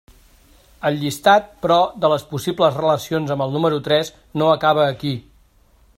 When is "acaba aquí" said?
4.55-5.17